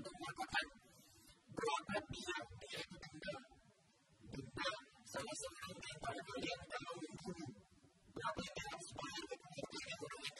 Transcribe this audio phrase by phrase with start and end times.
[0.00, 0.66] untuk mengatakan
[1.52, 3.34] berapa dia dia denda
[4.32, 4.70] denda
[5.04, 6.96] salah seorang yang pada yang dalam
[8.16, 9.24] berapa dia harus bayar
[10.00, 10.39] orang yang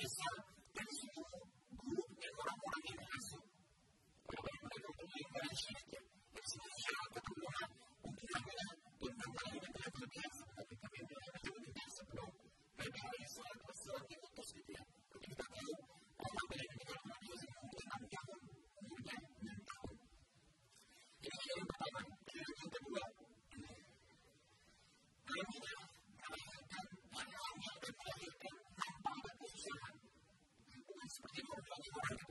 [0.00, 0.47] Thank
[32.06, 32.27] for it.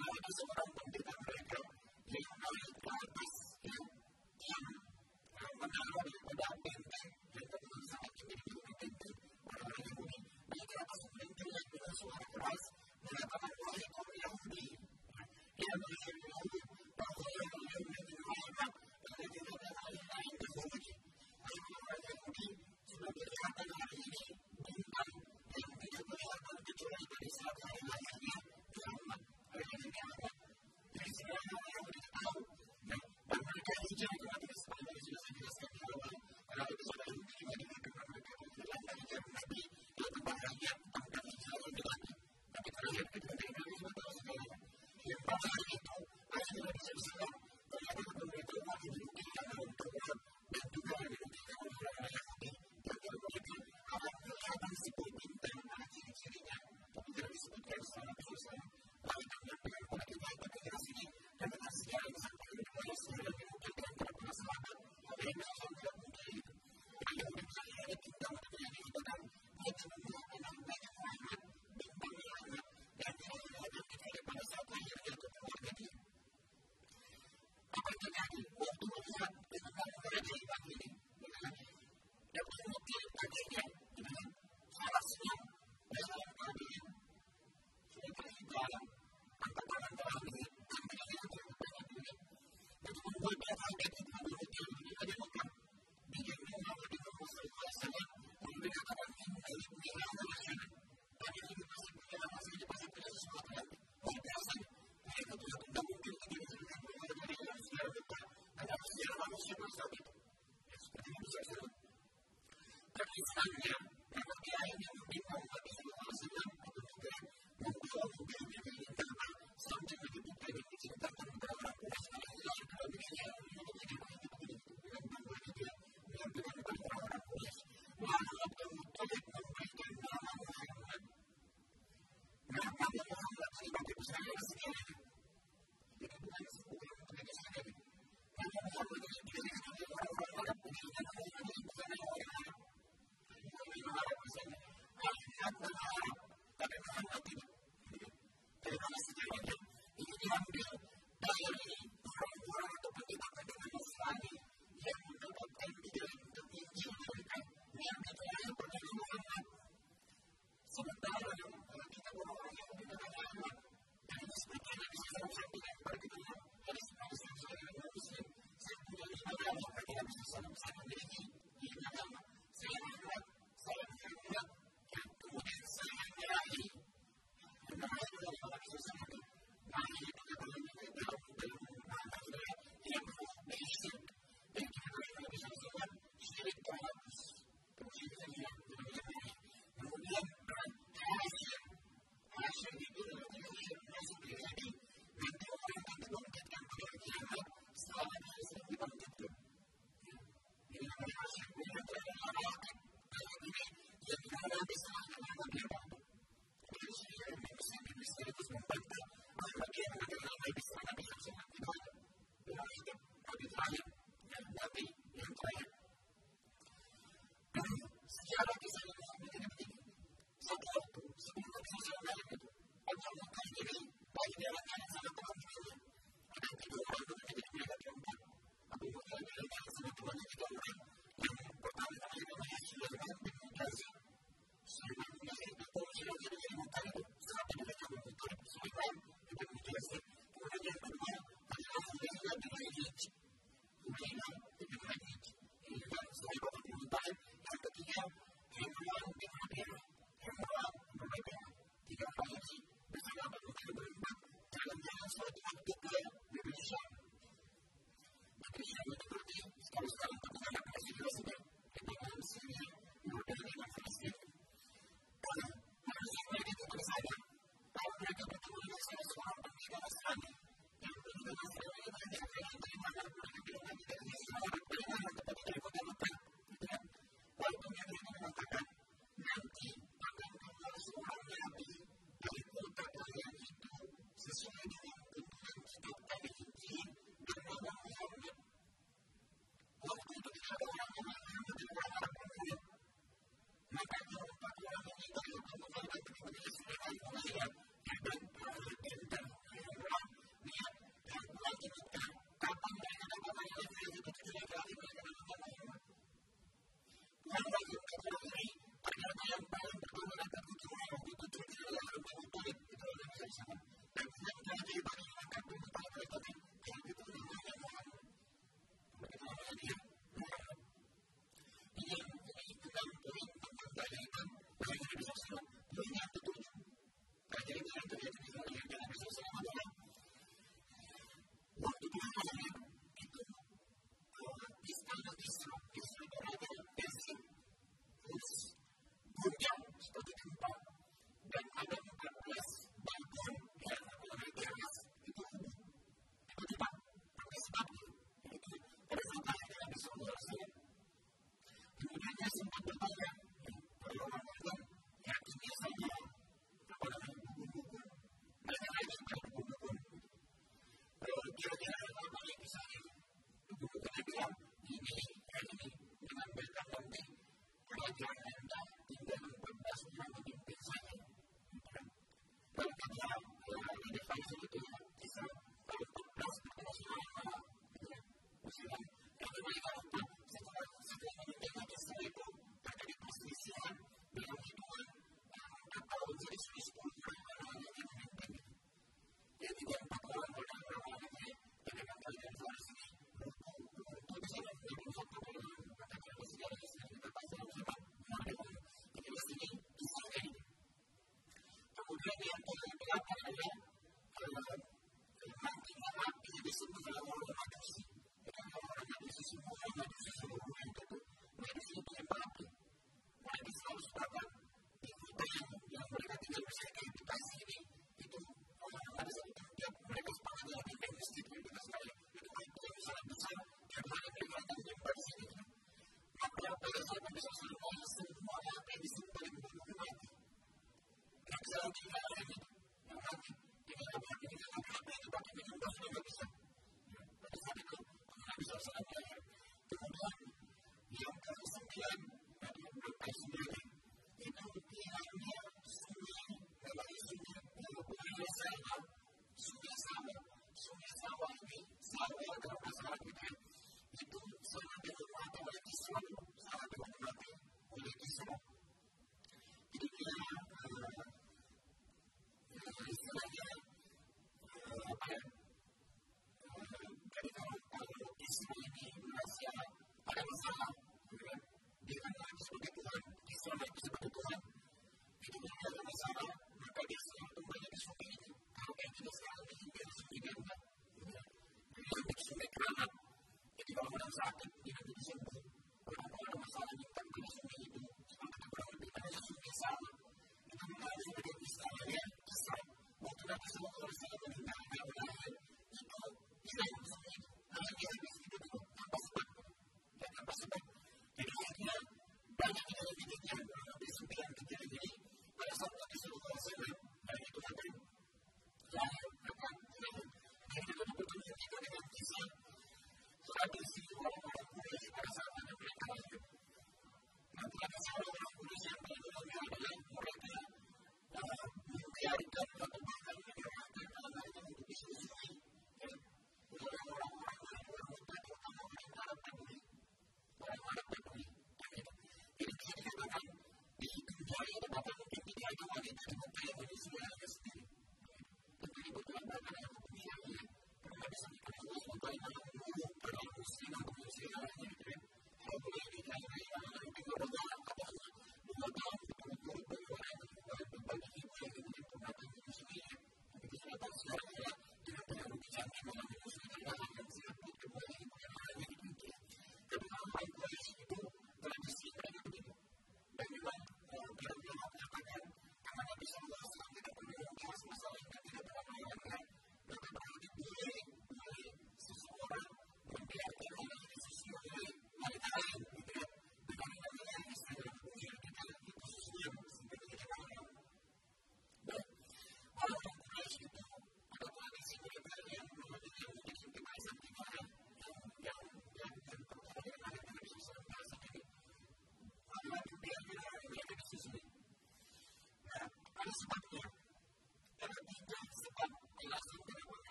[0.00, 0.77] You.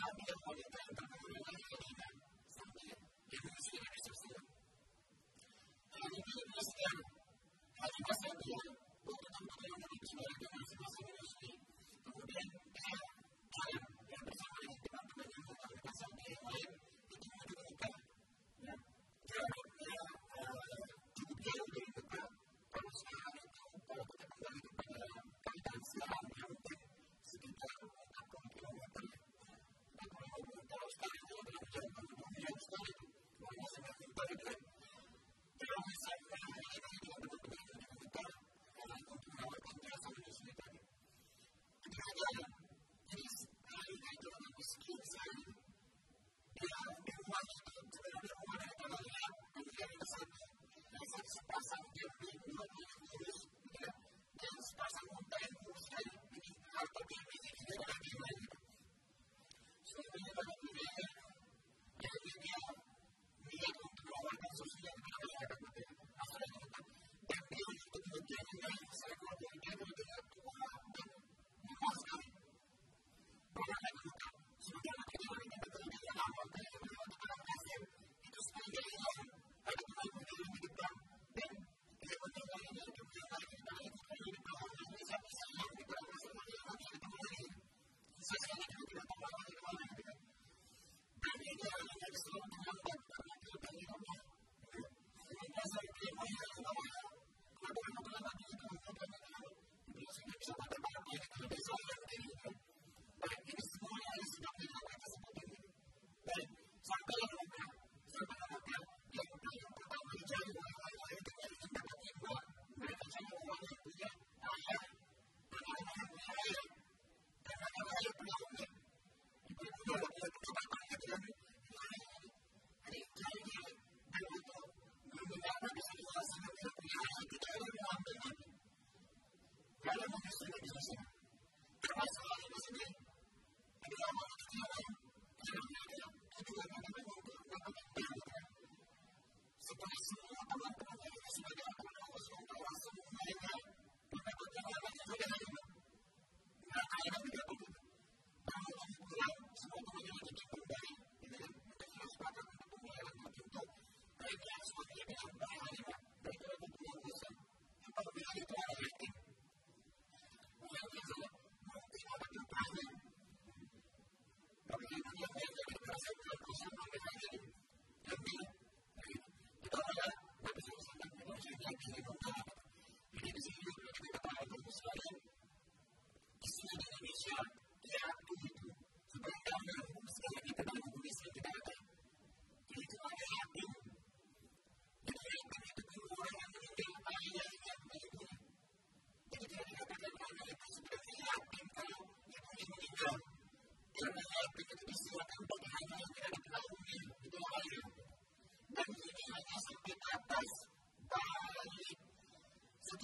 [0.00, 1.69] Cambia por el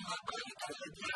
[0.07, 1.16] trabalho, cara,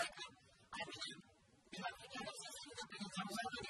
[0.00, 0.32] 全く、
[0.72, 1.20] ある意味、
[1.76, 3.69] 今、私たちにとっての存在の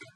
[0.00, 0.15] you.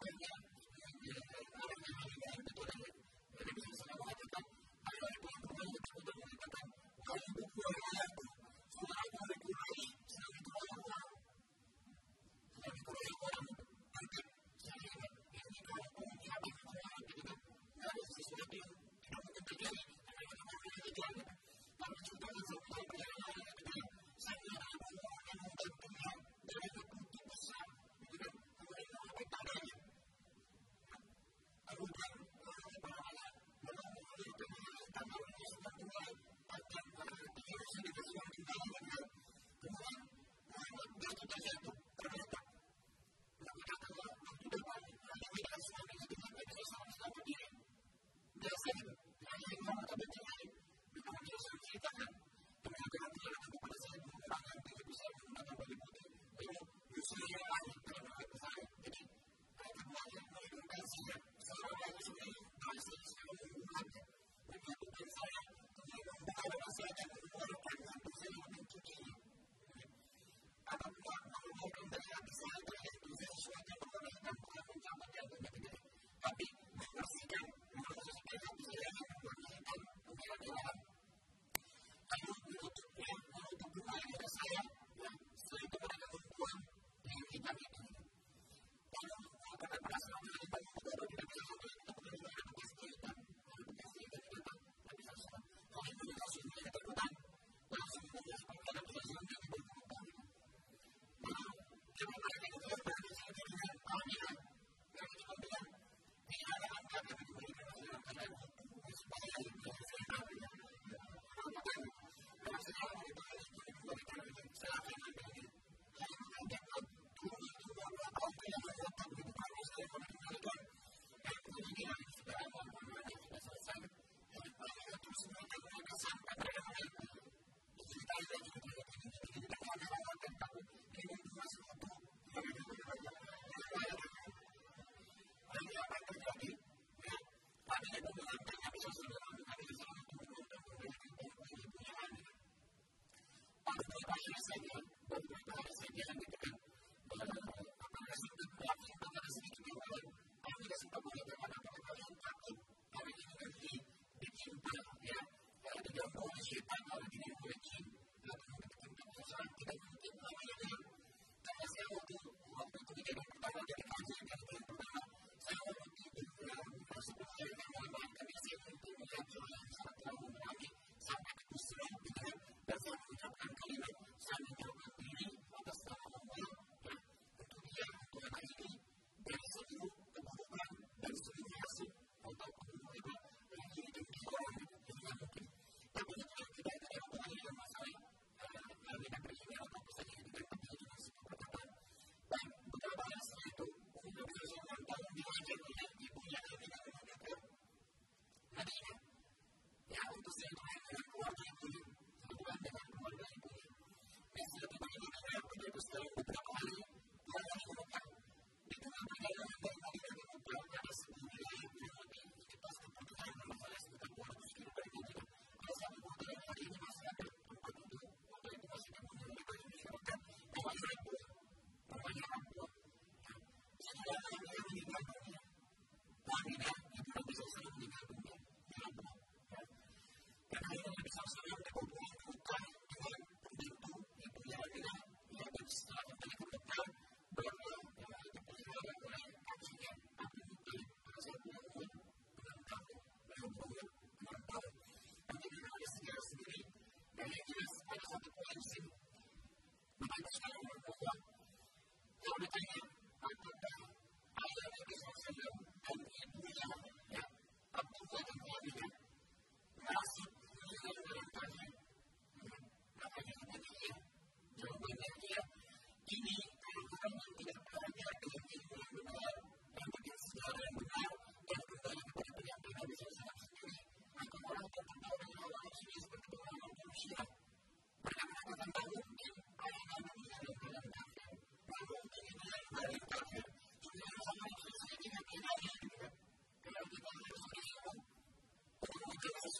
[231.53, 231.90] around the corner.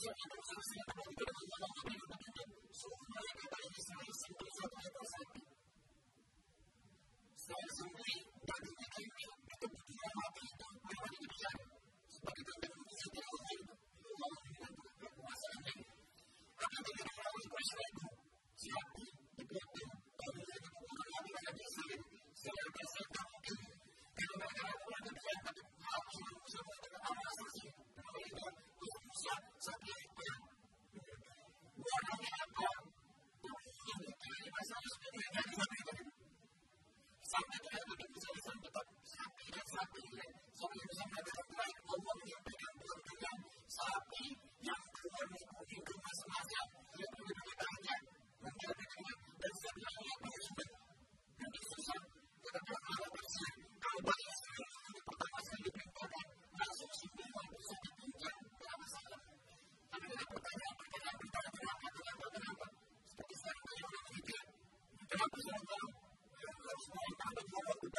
[0.00, 0.80] すいませ
[3.18, 3.19] ん。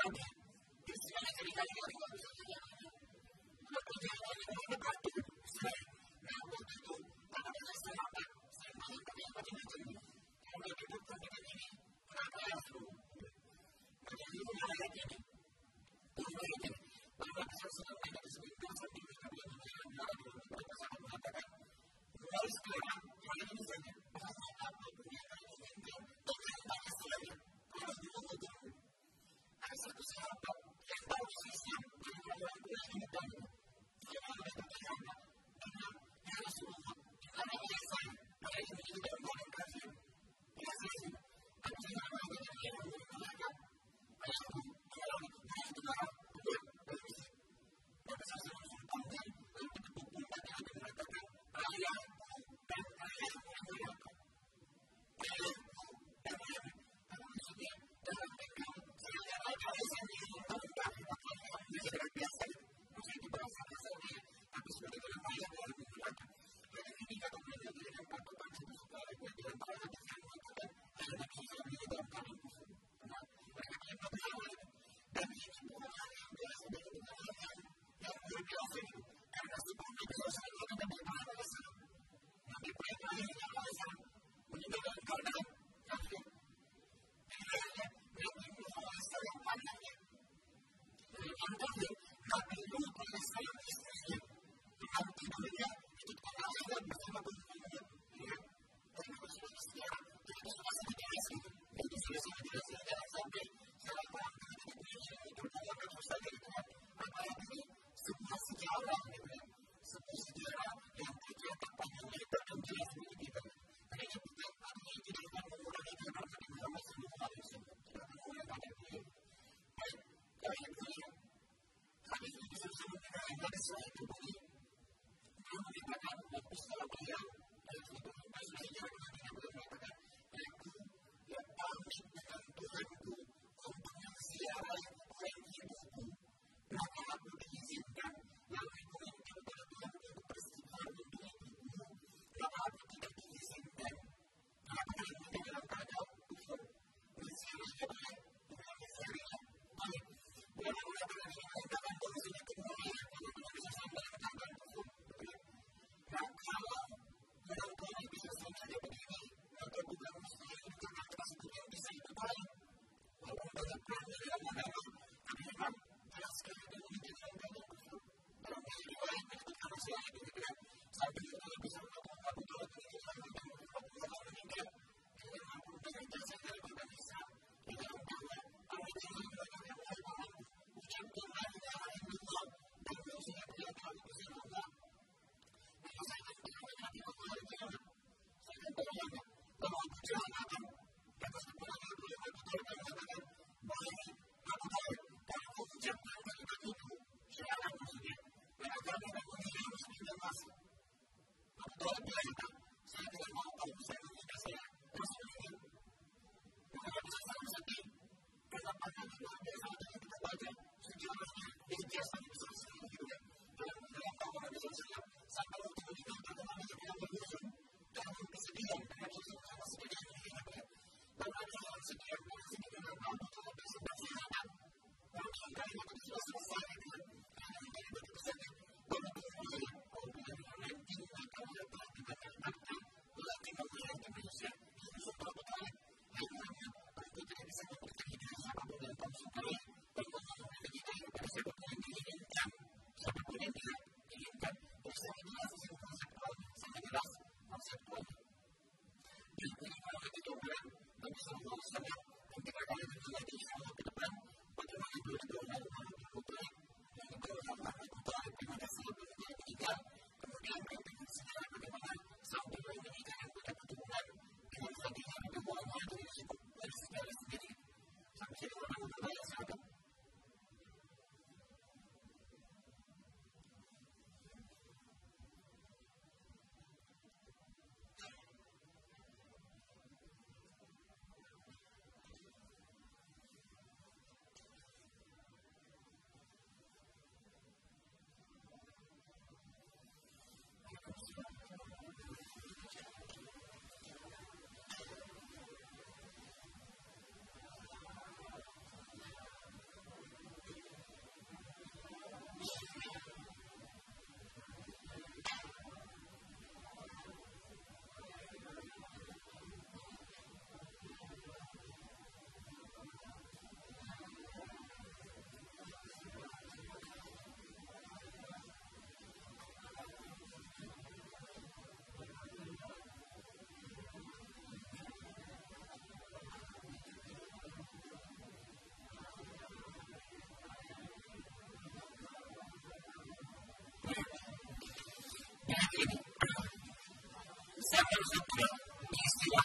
[0.04, 0.41] Thank you.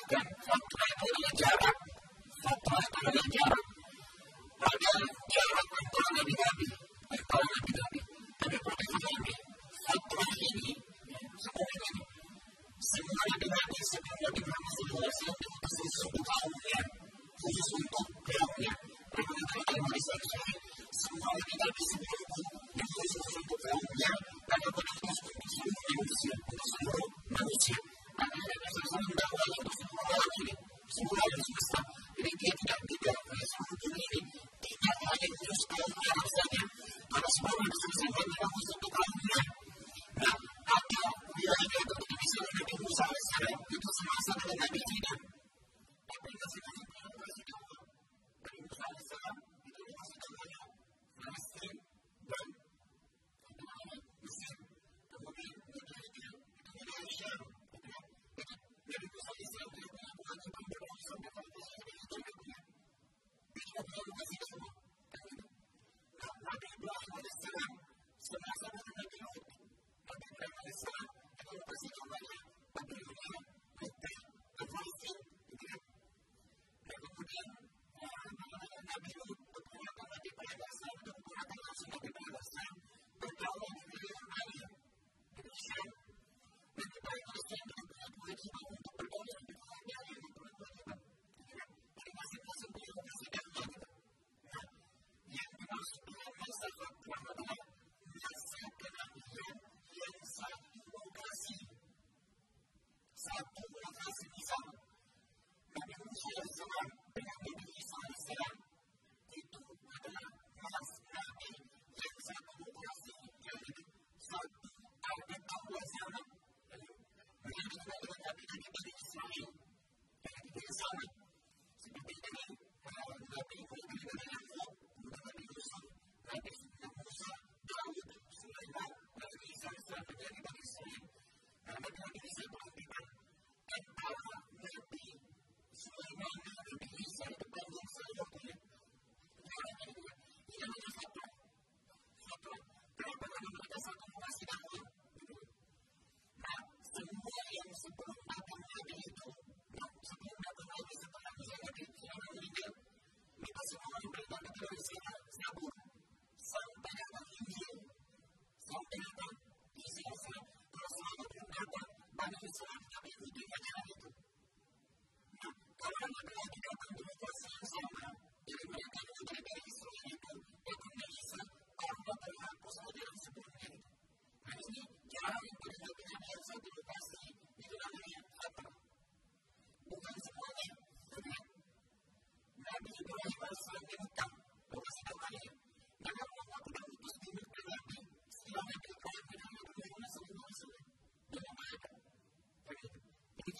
[0.06, 1.76] dan faktura itu lebih jarak
[2.46, 3.24] faktura itu lebih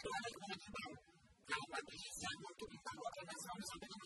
[0.07, 0.78] 我这个一般，
[1.50, 3.98] 一般在三五天左右，基本上是没问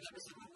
[0.00, 0.47] Thank you.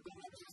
[0.00, 0.49] Jadi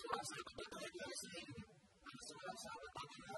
[0.00, 1.46] Surasan, betul juga Muslim.
[2.24, 3.34] Surasan, betul juga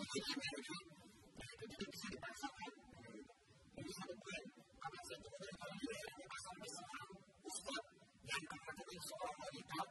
[0.00, 0.80] 你今天买的时候，
[1.36, 2.56] 大概就比去年的八三八，
[3.76, 4.32] 我们说的贵，
[4.80, 5.76] 大概在多少多少元？
[5.76, 7.20] 去年的八三八是三万五，
[7.52, 9.89] 现在你看，可能就少到一万。